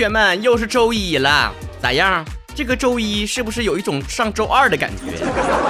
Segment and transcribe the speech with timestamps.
[0.00, 2.24] 学们，又是周一了，咋样？
[2.54, 5.12] 这个周一是不是有一种上周二的感觉？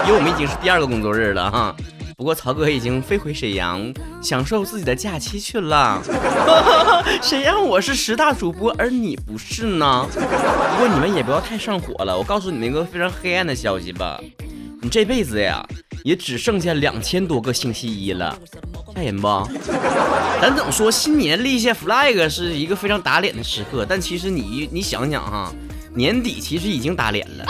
[0.06, 1.74] 因为我们已经是第二个工作日了哈。
[2.16, 6.00] 不过曹哥已经飞回沈阳，享受自己的假期去了。
[7.20, 10.06] 谁让我是十大主播，而你不是呢？
[10.14, 12.16] 不过你们也不要太上火了。
[12.16, 14.20] 我告诉你们一个非常黑暗的消息吧，
[14.80, 15.60] 你这辈子呀，
[16.04, 18.38] 也只剩下两千多个星期一了，
[18.94, 19.28] 吓人不？
[20.40, 25.52] 咱总说新年立下 flag 是一个非常打脸的时刻，但其实你你想想哈，
[25.94, 27.44] 年底其实已经打脸了。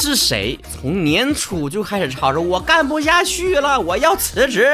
[0.00, 4.64] 是谁从年初就开始吵着我干不下去了，我要辞职？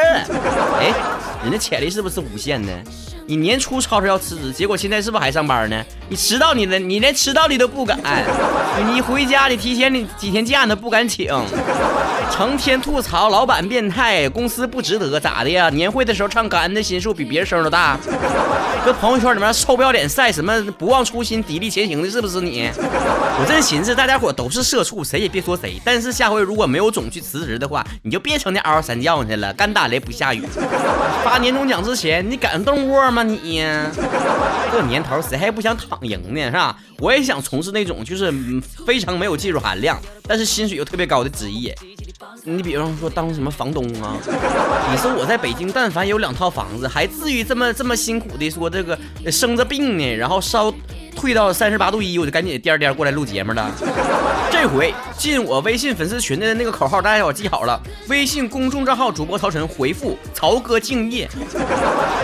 [0.78, 0.92] 哎，
[1.42, 2.72] 人家潜力是不是无限的？
[3.26, 5.82] 你年初吵着要辞职，结果现在是不是还上班呢？
[6.10, 7.98] 你迟到你的，你连迟到你都不敢。
[8.92, 11.26] 你回家你提前你几天假你都不敢请，
[12.34, 15.70] 成天吐槽老板变态，公司不值得，咋的呀？
[15.70, 17.96] 年会的时候唱感恩的心是不是比别人声都大？
[18.84, 22.68] 搁朋友圈里面臭不要脸晒什么不忘初心砥砺前行的，是不是你？
[23.38, 25.80] 我真寻思大家伙都是社畜，谁也别说谁。
[25.84, 30.42] 但是下回如果没有总去辞职的话，你就别成天嗷嗷三叫去了，干打雷不下雨。
[31.22, 33.64] 发年终奖之前，你敢动窝吗你？
[34.72, 36.46] 这年头谁还不想躺赢呢？
[36.46, 36.76] 是吧？
[36.98, 38.34] 我也想从事那种就是
[38.84, 39.96] 非常没有技术含量，
[40.26, 41.72] 但是薪水又特别高的职业。
[42.44, 44.16] 你比方说当什么房东啊？
[44.90, 48.98] 你说我在北京，但凡有两套房子，还至于这么这么辛苦的说这个
[49.30, 50.72] 生着病呢，然后烧
[51.16, 53.70] 退到三十八度一，我就赶紧颠颠过来录节目了。
[54.50, 61.28] 这回进我微信粉丝群的那个口号，大家伙记好了：微信公众账号主播曹晨，回复曹哥敬业。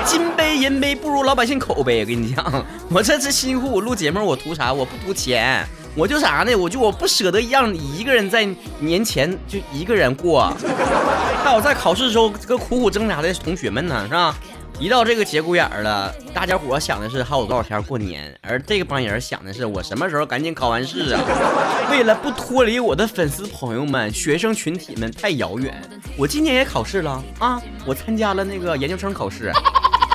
[0.04, 2.00] 金杯银杯不如老百姓口碑。
[2.00, 4.72] 我跟你讲，我这次辛苦我录节目，我图啥？
[4.72, 5.66] 我不图钱。
[5.96, 6.54] 我就啥呢？
[6.54, 10.52] 我就我不舍得让你一个人在年前就一个人过，
[11.42, 14.34] 还有在考试的时候这个苦苦挣扎的同学们呢，是吧？
[14.78, 21.20] 一到这个节骨眼儿了，大家伙想的是还有多少天过年，而这个帮人想的是我什么时候赶紧考完试啊？
[21.92, 25.82] 为了不脱离我的粉丝朋友们、学生群体们太遥远，
[26.16, 27.60] 我今年也考试了啊！
[27.84, 29.52] 我参加了那个研究生考试。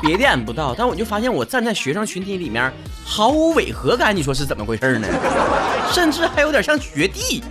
[0.06, 2.72] 别的俺不知道，但我就发现我站在学生群体里面
[3.04, 5.08] 毫无违和感，你说是怎么回事呢？
[5.92, 7.44] 甚至还有点像学弟。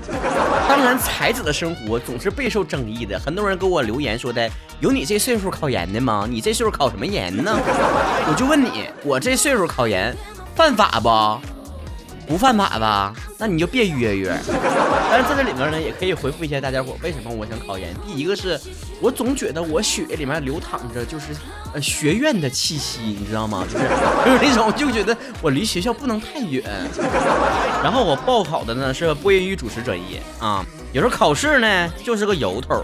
[0.68, 4.48] 当然，才子的生活总是备受争议的，很多人给我留言说的，
[4.78, 6.26] 有你这岁数考研的吗？
[6.30, 7.52] 你这岁数考什么研呢？
[7.56, 10.14] 我就问你，我这岁数考研
[10.54, 11.53] 犯法不？
[12.26, 13.14] 不犯法吧？
[13.38, 14.36] 那你就别约约。
[15.10, 17.94] 但是在这里面呢，也可以回复一下大家伙，为什么我想考研？
[18.06, 18.58] 第一个是
[19.00, 21.26] 我总觉得我血里面流淌着就是
[21.72, 23.64] 呃学院的气息，你知道吗？
[23.70, 23.84] 就是
[24.24, 26.64] 就是那种就觉得我离学校不能太远。
[27.82, 32.82] 然后我报考的呢是播音与主持专业啊，有时候考试呢就是个由头，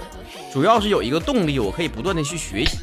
[0.53, 2.79] 主要是有一个动力，我可以不断的去学习。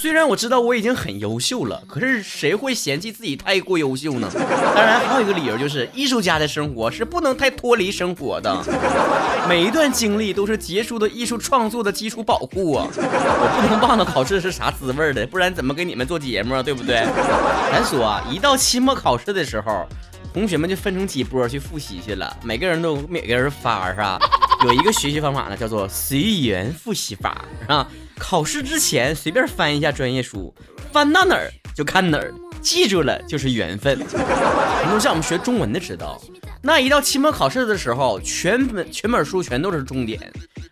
[0.00, 4.30] 虽然我知道我已经很优秀了，可是谁会嫌弃自己太过优秀呢？
[4.74, 8.64] 当然，还有一个理由就是，艺术家的生活是不能太脱离生活的。
[9.46, 12.88] 每一段经历都是杰出的艺术创作的基础保护啊！
[12.96, 16.62] 我不能忘了考试是啥滋味的，不然怎么给你们做节目啊？
[16.62, 17.06] 对不对？
[17.70, 19.86] 咱说啊，一到期末考试的时候，
[20.32, 24.18] 同学们就分成几波去复习去了，每个人都每个人发是吧？
[24.64, 27.86] 有一个学习方法呢，叫做随缘复习法，是吧？
[28.20, 30.54] 考试之前随便翻一下专业书，
[30.92, 33.98] 翻到哪儿就看哪儿，记住了就是缘分。
[33.98, 36.20] 很多像我们学中文的知道，
[36.62, 40.20] 那一到期末考试的时候，全本全本书全都是重点，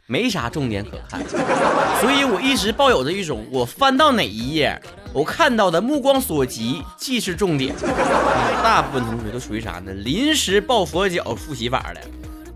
[0.07, 1.21] 没啥重点可看。
[2.01, 4.81] 所以我一直抱有着一种，我翻到哪一页，
[5.15, 7.75] 我看到的目光所及即是重点。
[8.63, 9.93] 大部分同学都属于啥呢？
[9.95, 12.01] 临时抱佛脚复习法的。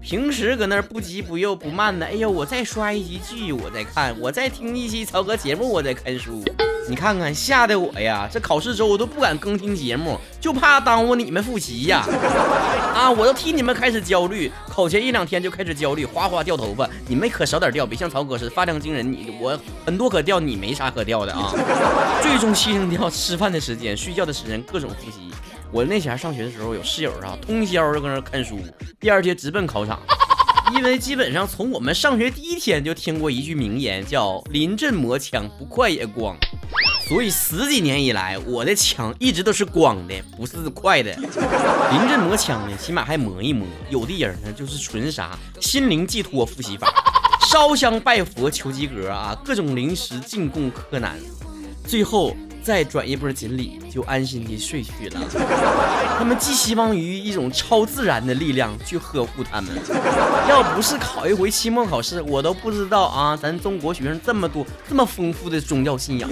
[0.03, 6.43] 平时搁那儿不急不又不慢的，哎呦，我再刷一集剧，我再看，我再听一期曹哥节目，我再看书。
[6.89, 8.29] 你看看，吓得我呀！
[8.31, 12.05] 这考试周我都不敢更新节目，就怕耽误你们复习呀！
[12.93, 16.89] 啊，我都替你们开始焦虑，考前一两天就开始焦虑，哗哗掉头发。
[17.07, 19.11] 你们可少点掉，别像曹哥似的发量惊人。
[19.11, 21.55] 你我很多可掉，你没啥可掉的啊！
[22.21, 25.32] 最终牺牲掉吃饭的时间、睡觉的时间，各种复习。
[25.73, 28.61] 我那前上学的时候，有室友啊，通宵就搁那看书，
[29.01, 29.99] 第二天直奔考场。
[30.77, 36.37] 因为基本上从我们上学第一天就听过一句名言，叫“临阵磨枪，不快也光”。
[37.09, 41.11] 所以十几年以来，我的枪一直都是光的，不是快的。
[41.15, 43.67] 临阵磨枪呢，起码还磨一磨。
[43.89, 46.87] 有的人呢，就是纯啥心灵寄托复习法，
[47.51, 51.19] 烧香拜佛求及格啊，各种零食进贡柯南。
[51.87, 52.37] 最后。
[52.63, 55.21] 再转一波锦鲤，就安心地睡去了。
[56.19, 59.71] 他们寄希望于一种超自然的力量去呵护他们。
[60.49, 66.31] 要不是考一回期末考试，我都不知道啊，咱中国学生这么多，这么丰富的宗教信仰，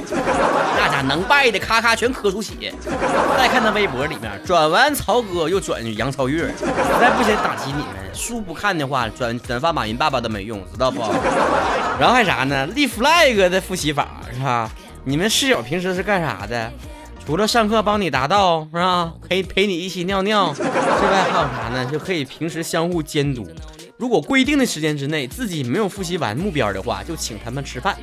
[0.77, 2.73] 那家能拜的咔咔全磕出血。
[3.37, 6.65] 再看他微博里面，转完曹哥又转杨超越，实
[7.01, 11.01] 在不想打击你们，书不看的话，转转发马云爸爸都没用，知道不？
[11.99, 12.67] 然后还啥呢？
[12.67, 14.71] 立 flag 的复习法是吧？
[15.05, 16.71] 你们室友平时是干啥的？
[17.27, 19.13] 除了上课帮你答到是吧？
[19.29, 21.85] 陪陪你一起尿尿之外，还有啥呢？
[21.91, 23.47] 就可以平时相互监督。
[23.97, 27.97] 如果规定的时间之内自己没有复习完目标的话，就请他们吃饭。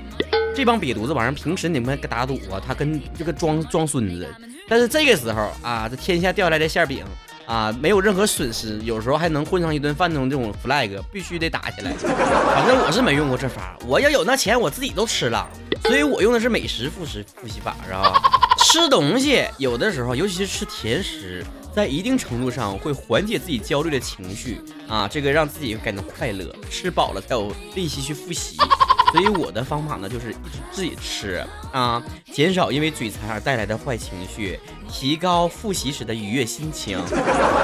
[0.55, 4.27] 这帮瘪犊子玩意儿，平时你们打赌啊，他跟这个装装孙子。
[4.67, 7.03] 但是这个时候啊，这天下掉下来的馅饼
[7.45, 11.91] 啊，没有任何损失，有时候还能混上一顿饭中这种 flag，必须得打起来。
[11.93, 15.47] 反正我是没用过这法，我要有那钱，我自己都吃了。
[15.83, 18.13] 所以我用的是美食复习复习法，是吧？
[18.59, 24.59] 吃东西有的时候，尤其是吃甜食，在一定程度上会缓解自己焦虑的情绪
[24.89, 26.53] 啊，这个让自己感到快乐。
[26.69, 28.57] 吃饱了才有力气去复习。
[29.13, 31.41] 所以我的方法呢，就是一直自己吃
[31.71, 32.03] 啊，
[32.33, 34.59] 减少因为嘴馋而带来的坏情绪，
[34.91, 36.99] 提高复习时的愉悦心情。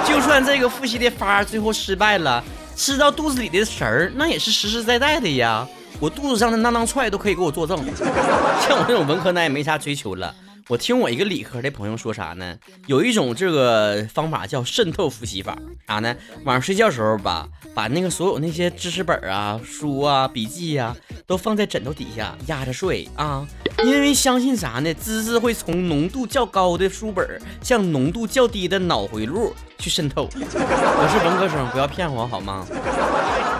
[0.08, 2.42] 就算这个复习的法最后失败了，
[2.78, 5.68] 吃到肚子里的食儿，那也是实实在在的呀。
[6.04, 10.36] 我肚子上的那囊踹都可以给我作证， 像我这种文科男也没啥追求了。
[10.68, 12.58] 我听我一个理科的朋友说啥呢？
[12.88, 15.58] 有一种这个方法叫渗透复习法，
[15.88, 16.14] 啥呢？
[16.44, 20.94] 晚上睡觉时候吧，把那个所有那些知识本啊、书啊、笔记呀，
[21.26, 23.48] 都放在枕头底下压着睡啊。
[23.86, 24.94] 因为相信啥呢？
[24.96, 27.26] 知识会从浓度较高的书本
[27.62, 30.30] 向浓度较低的脑回路去渗透。
[30.34, 32.68] 我是文科生，不要骗我好吗？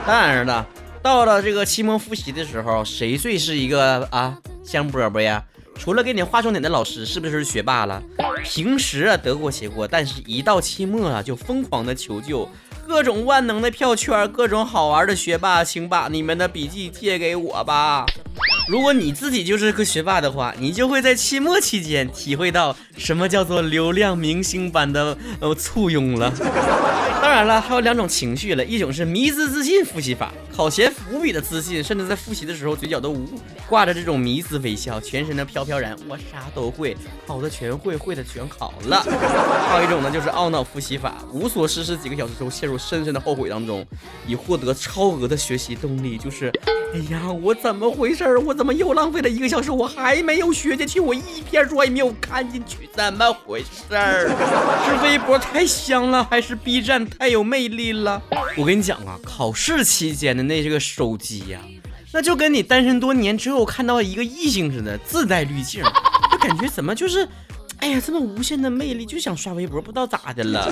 [0.06, 0.68] 当然了。
[1.04, 5.44] 到了这个期末复习的时候，谁最是一个啊香饽饽呀？
[5.76, 8.02] 除了给你画重点的老师，是不是学霸了？
[8.44, 12.48] 平时啊得过且过，但是一到期末啊就疯狂的求救，
[12.88, 18.06] 各种万能的票圈，各种好玩的学霸，请把你们的笔记借给我吧。
[18.70, 26.32] 如果你自己就是个学霸的话，你就会在期末期间体会到什么叫做流量明星般的呃簇拥了。
[27.22, 33.28] 当然了，还有两种情绪了，一种是迷之自信复习法，考前无比的自信，甚至在复习的时候嘴角都无
[33.68, 36.96] 挂着这种迷之微笑，全身的飘飘然，我啥都会，
[37.26, 39.02] 考的全会，会的全考了。
[39.70, 43.86] 还有一种呢，就是懊恼复习法，无所事事几个小时之后，陷入深深的后悔当中，
[44.28, 46.52] 以获得超额的学习动力，就是。
[46.94, 48.40] 哎呀，我怎么回事儿？
[48.54, 49.72] 我怎么又浪费了一个小时？
[49.72, 54.30] 我还没有学进去，我一篇书也没有看进去，怎么回事儿？
[54.86, 58.22] 是微博太香了，还是 B 站太有魅力了？
[58.56, 61.60] 我跟你讲啊，考试期间的那这个手机呀，
[62.12, 65.82] 那就跟你单身多年之后看到一个异性似的，自带滤镜，
[66.32, 67.28] 就感觉怎么就是，
[67.80, 70.70] 哎呀，这么无限的魅力，就想刷微博，不知道咋的了。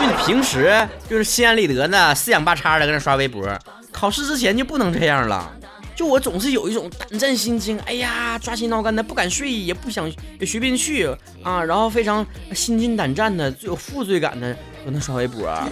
[0.00, 3.48] 就你平时就是心安理得呢，四仰八叉的搁那刷微博。
[3.92, 5.52] 考试之前就不能这样了，
[6.00, 11.04] 就我总是有一种胆战心惊，哎呀，抓心挠肝的，不敢睡，也不想也随便去
[11.42, 14.56] 啊，然后非常心惊胆战的，有负罪感的。
[14.84, 15.68] 不能刷微博啊，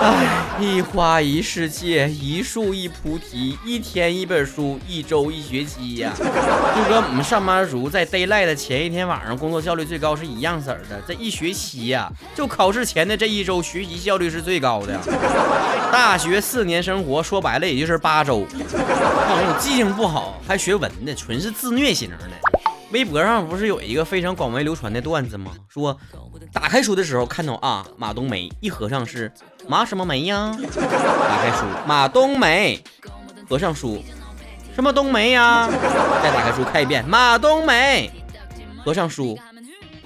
[0.00, 6.24] 哎，一花一世界，一树一菩提，一天一本书，一周一学期呀，就
[6.88, 11.00] 跟我们上班族在 d a y l i g h t 的前一天晚上工作效率最高是一样色儿的。
[11.06, 14.98] 这一学期呀，就考试前的这一周学习效率是最高的。
[15.92, 22.16] 大学四年生活说白了也就是八周，我记性不好还学文的，纯是自虐型的。
[22.92, 25.52] 微博上不是有一个非常广为流传的段子吗？
[25.68, 25.98] 说
[26.52, 29.30] 打开书的时候看到啊马冬梅，一合上是
[29.68, 30.56] 马什么梅呀？
[31.28, 32.82] 打开书马冬梅，
[33.48, 34.02] 合上书
[34.74, 35.68] 什么冬梅呀？
[36.22, 38.10] 再打开书看一遍马冬梅，
[38.84, 39.36] 合上书。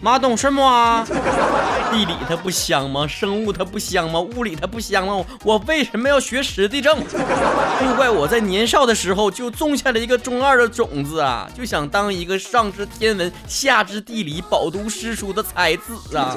[0.02, 1.06] 马懂什么啊？
[1.92, 3.06] 地理它不香吗？
[3.06, 4.20] 生物它不香吗？
[4.20, 5.24] 物理它不香吗？
[5.44, 6.96] 我为什么要学史地政？
[7.00, 16.34] 就怪我在年少的时候就种下了一个中二的种子啊，就想当一个上知天文下知地理饱读诗书的才子啊。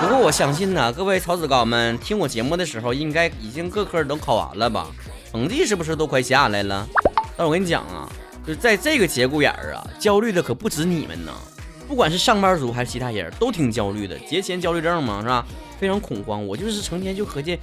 [0.00, 4.86] 不过我相信呢，各位草子高们听我节目的时候，应该已经各科都考完了吧？
[5.30, 6.86] 成绩是不是都快下来了？
[7.36, 8.08] 但我跟你讲啊，
[8.44, 11.32] 就在这个节骨眼儿啊，焦虑的可不止你们呢。
[11.92, 15.44] 不管是上班族还是其他人都挺焦虑的，节前焦虑症嘛，是吧？
[15.78, 16.46] 非常恐慌。
[16.46, 17.58] 我就是成天就合计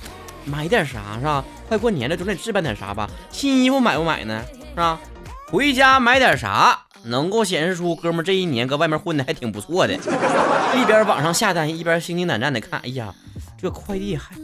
[0.46, 1.44] 买点啥，是吧？
[1.68, 3.10] 快过年了，总得置办点啥吧？
[3.32, 4.46] 新衣服买不买呢？
[4.70, 5.02] 是吧？
[5.48, 9.96] 回家买点啥能够显示出哥们这一年搁外面混的还挺不错的？
[9.96, 12.80] 一边网上下单，一边心惊胆战的看。
[12.82, 13.12] 哎呀，
[13.60, 14.36] 这快递还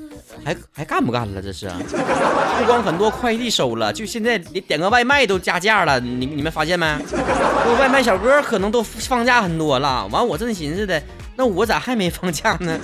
[0.45, 1.41] 还还干不干了？
[1.41, 5.99] 这是，不光很多快递收了，就现在连点个外卖都加价了。
[5.99, 6.85] 你你们发现没？
[7.79, 10.05] 外卖小哥可能都放假很多了。
[10.11, 11.01] 完，我正寻思的，
[11.35, 12.79] 那我咋还没放假呢？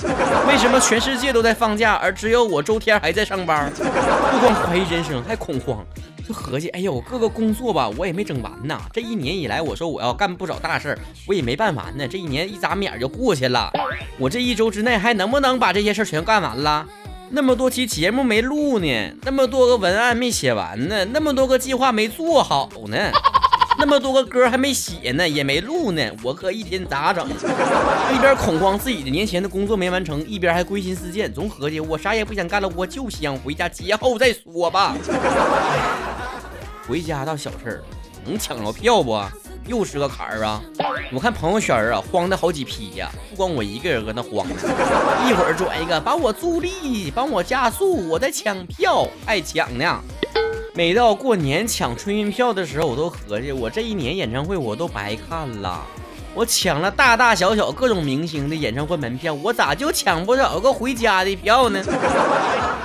[0.47, 3.71] 为什么全世界都在放假，而只有我周天还在上班？
[3.75, 5.85] 不光怀疑人生，还恐慌。
[6.27, 8.79] 就合计，哎呦，各个工作吧，我也没整完呢。
[8.91, 12.07] 这一年以来，我说我要干不少大事儿，我也没办完呢。
[12.07, 13.71] 这一年一眨眼就过去了，
[14.17, 16.87] 我这一周之内还能不能把这些事儿全干完了？
[17.33, 18.87] 那么多期节目没录呢，
[19.23, 22.97] 那么多个文案没写完呢，那么多个计划没做好呢，
[23.79, 27.25] 那么多个歌还没写呢，也没录呢，我可一天咋整？
[28.13, 34.97] 一边恐慌自己的年前的工作没完成，一边还归心似箭，总合计我啥也不想干了，我就想回家节后再说吧。
[36.85, 37.83] 回家倒小事儿，
[38.25, 39.23] 能抢着票不？
[39.71, 40.61] 又是个坎儿啊！
[41.13, 44.45] 我看朋友圈啊，慌的好几批呀，不光我一个人搁那慌。
[44.45, 50.01] 一会儿转一个，帮我助力，帮我加速，我在抢票，爱抢呢。
[50.73, 55.81] 每到过年抢春运票的时候，我都合计，我这一年演唱会我都白看了。
[56.33, 61.83] 我抢了大大小小各种明星的演唱会门票，我咋就抢不着个回家的票呢？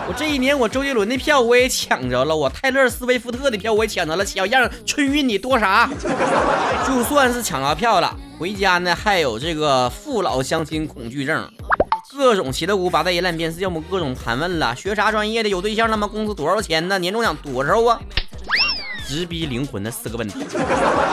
[0.09, 5.88] 我这一年我周杰伦的票我也抢着了，我泰勒斯威夫特的票我也抢着了，小样春运你多啥？
[6.87, 11.49] 就算是抢到票了，回家呢还有这个父老乡亲恐惧症，
[12.11, 15.49] 各种七大姑八大姨烂变，要么各种盘问了，学啥专业的？
[15.49, 16.09] 有对象了吗？
[16.09, 16.99] 工资多少钱呢？
[16.99, 18.00] 年终奖多少啊？
[19.06, 20.40] 直逼灵魂的四个问题，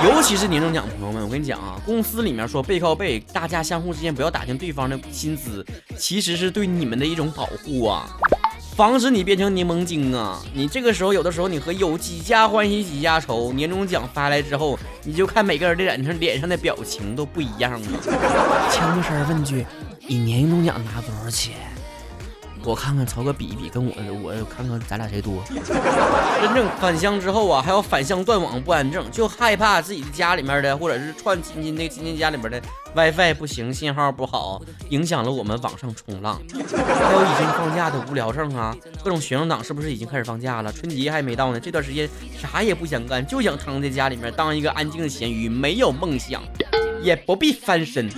[0.03, 5.65] 尤其是年终奖，朋友们，我跟你讲啊，公司里面说背靠背，大家相互之间不要打听对方的薪资，
[5.97, 8.07] 其实是对你们的一种保护啊，
[8.75, 10.41] 防止你变成柠檬精啊。
[10.53, 17.88] 你这个时候有的时候你和有几家欢喜几家愁，年终奖发来之后，你就看每个人的脸上脸上的表情都不一样了。
[18.71, 19.65] 悄声问句，
[20.07, 21.53] 你年终奖拿多少钱？
[22.65, 23.93] 我看看曹哥比一比，跟我
[24.24, 25.43] 我看看咱俩谁多。
[26.41, 32.62] 真正返乡之后啊，还要返乡断网不安症，就害怕自己的家里面的，或者是串亲戚那亲戚家里面的
[32.96, 36.41] WiFi 不行，信号不好，影响了我们网上冲浪。
[36.53, 40.72] 还有已经放假的无聊症啊，各种学生党是不是已经开始放假了？
[40.72, 42.10] 春节还没到呢，这段时间
[42.41, 46.41] 啥也不想干，就想躺在家里面当一个安静的咸鱼，没有梦想。
[47.03, 48.10] 也不必翻身，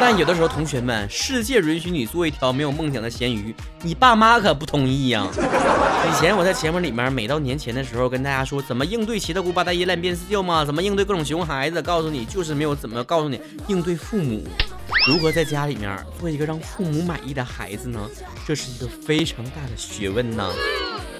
[0.00, 5.26] 但有的时候，同学们，世界允许你做一条没有梦想的咸鱼，你爸妈可不同意呀。
[5.34, 14.46] 以前我在节目里面，每到年前的时候，跟大家说怎么应对七大姑八大姨烂变四舅嘛，怎么应对各种熊孩子，告诉你就是没有怎么告诉你应对父母，
[15.08, 18.00] 如何在家里面做一个让父母满意的孩子呢？
[18.46, 20.48] 这是一个非常大的学问呢，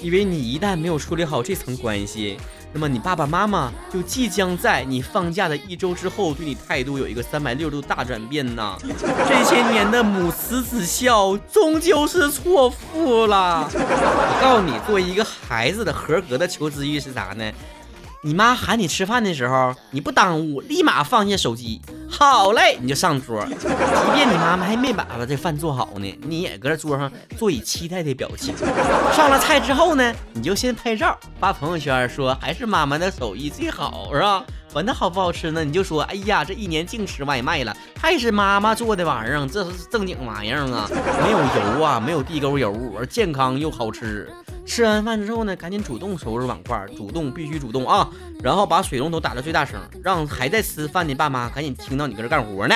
[0.00, 2.37] 因为你一旦没有处理好这层关系。
[2.71, 8.76] 那么你爸爸妈妈就即将在你放假的一周之后，对你态度有一个三百六十度大转变呢。
[9.26, 13.67] 这些年的母慈子孝，终究是错付了。
[13.73, 17.50] 我告诉你，作为一个孩子的合格的求知欲是啥呢？
[18.20, 23.46] 你妈喊你吃饭的时候，你不耽误，立马放下手机，好嘞，你就上桌。
[23.46, 23.68] 即
[24.12, 28.56] 便你妈妈还没把这饭做好呢，你也搁这桌上做以期待的表情。
[29.12, 34.44] 上了菜之后呢，你就先拍照发朋友圈，说还是妈妈的手艺最好，是吧？
[34.75, 35.62] 完那好不好吃呢？
[35.62, 40.90] 你就说，哎呀，这一年净吃外卖了，还是妈妈做的玩意儿，这是正经玩意儿啊，
[41.22, 44.28] 没有油啊，没有地沟油，而健康又好吃。
[44.68, 48.06] 吃完饭之后呢，赶紧主动收拾碗筷，主动必须主动啊！
[48.42, 52.75] 然后把水龙头打到最大声，让还在吃饭的爸妈赶紧听到你搁这干活呢。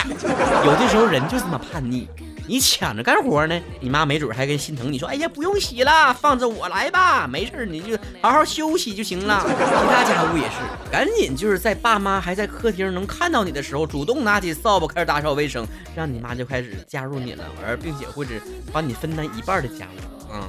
[0.65, 2.09] 有的时候人就这么叛逆，
[2.49, 18.31] 你抢着干活呢，你妈没准还跟心疼你说：“哎呀，不用洗了，放着我来吧，没事，你就好好休息就行了。”其他家务也是，赶紧就是在爸妈还在客厅能看到你的时候，主动拿起扫把开始打扫卫生，让你妈就开始加入你了，而并且或者
[18.73, 20.12] 帮你分担一半的家务。
[20.33, 20.49] 嗯，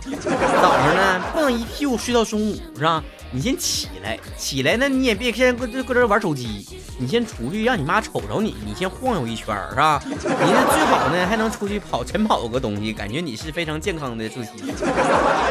[0.62, 3.04] 早上呢不能一屁股睡到中午是吧？
[3.32, 6.68] 你先起来，起来呢你也别先搁这搁这玩手机，
[7.00, 10.02] 你先出去让你妈瞅着你，你先晃悠一圈是吧？
[10.06, 14.52] 你这最好呢还能出去跑晨跑个东西，感觉你是非常健康的作息。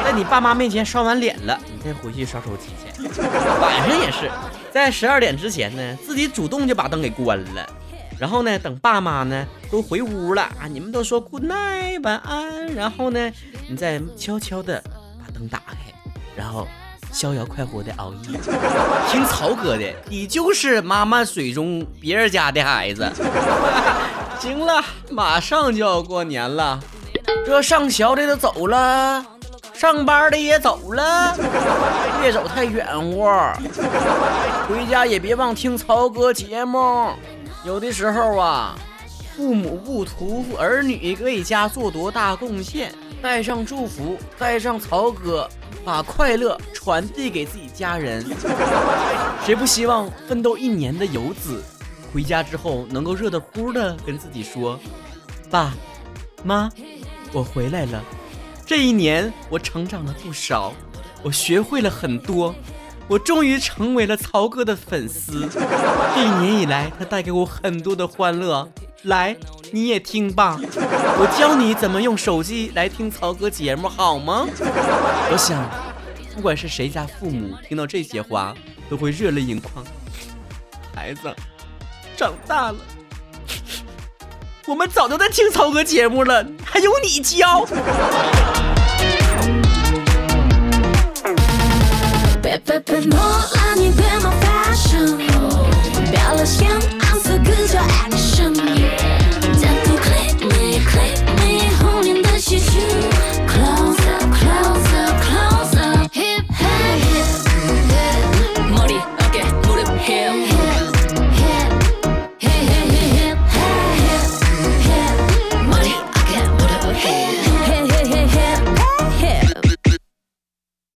[0.05, 3.11] 在你爸妈面前刷完脸了，你再回去刷手机去。
[3.61, 4.31] 晚上也是，
[4.73, 7.69] 在十二点之前呢，自己主动就把灯给关了。
[8.19, 13.33] 然后呢，等爸妈呢都回屋了啊，你们都说 good night 晚安，然后呢，
[13.69, 14.83] 你再悄悄的
[15.19, 15.75] 把灯打开，
[16.37, 16.69] 然后
[17.13, 18.39] 逍遥快活的熬夜。
[19.11, 23.11] 听曹哥的，你就是妈妈水中别人家的孩子。
[24.39, 26.81] 行了，马上就要过年了，
[27.45, 29.25] 这上学的都走了，
[29.73, 31.37] 上班的也走了，
[32.21, 33.25] 别走太远乎，
[34.69, 37.11] 回家也别忘听曹哥节目。
[37.65, 38.77] 有的时候啊，
[39.37, 42.93] 父母不图儿女为家做多大贡献，
[43.23, 45.49] 带上祝福，带上曹哥，
[45.85, 48.25] 把快乐传递给自己家人。
[49.47, 51.63] 谁不希望奋斗一年的游子，
[52.13, 54.77] 回家之后能够热乎乎的跟自己说
[55.49, 55.73] ：“爸
[56.43, 56.69] 妈，
[57.33, 58.03] 我回来了。
[58.67, 60.73] 这一年我成长了不少，
[61.23, 62.53] 我学会了很多。”
[63.13, 65.47] 我终于成为了曹哥的粉丝，
[66.15, 68.67] 这一年以来，他带给我很多的欢乐。
[69.03, 69.37] 来，
[69.71, 74.47] 你也听吧，我教你怎么用手机来听曹哥节目，好吗？
[74.59, 75.63] 我想，
[76.35, 78.55] 不管是谁家父母听到这些话，
[78.89, 79.85] 都会热泪盈眶。
[80.95, 81.31] 孩子，
[82.17, 82.79] 长大了，
[84.67, 87.67] 我们早就在听曹哥节目了，还用你教？
[92.65, 93.62] 别别别，莫拉。